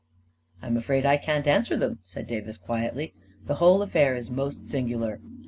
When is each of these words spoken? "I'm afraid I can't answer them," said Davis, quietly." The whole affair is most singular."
"I'm 0.63 0.77
afraid 0.77 1.05
I 1.05 1.17
can't 1.17 1.45
answer 1.45 1.77
them," 1.77 1.99
said 2.03 2.25
Davis, 2.25 2.57
quietly." 2.57 3.13
The 3.45 3.57
whole 3.61 3.83
affair 3.83 4.15
is 4.15 4.31
most 4.31 4.65
singular." 4.67 5.21